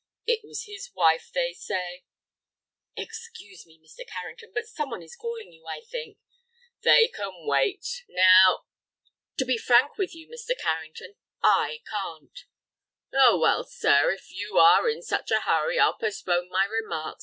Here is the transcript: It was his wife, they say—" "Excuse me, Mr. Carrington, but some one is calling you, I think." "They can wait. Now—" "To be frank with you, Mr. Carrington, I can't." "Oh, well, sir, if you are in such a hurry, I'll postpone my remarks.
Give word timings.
It 0.25 0.39
was 0.43 0.63
his 0.65 0.89
wife, 0.95 1.29
they 1.31 1.53
say—" 1.53 2.05
"Excuse 2.97 3.67
me, 3.67 3.79
Mr. 3.79 4.03
Carrington, 4.07 4.51
but 4.51 4.65
some 4.65 4.89
one 4.89 5.03
is 5.03 5.15
calling 5.15 5.53
you, 5.53 5.67
I 5.67 5.81
think." 5.81 6.17
"They 6.81 7.07
can 7.09 7.45
wait. 7.45 7.85
Now—" 8.09 8.61
"To 9.37 9.45
be 9.45 9.59
frank 9.59 9.99
with 9.99 10.15
you, 10.15 10.27
Mr. 10.27 10.59
Carrington, 10.59 11.17
I 11.43 11.81
can't." 11.87 12.45
"Oh, 13.13 13.37
well, 13.39 13.63
sir, 13.63 14.09
if 14.11 14.31
you 14.31 14.57
are 14.57 14.89
in 14.89 15.03
such 15.03 15.29
a 15.29 15.41
hurry, 15.41 15.77
I'll 15.77 15.93
postpone 15.99 16.49
my 16.49 16.65
remarks. 16.65 17.19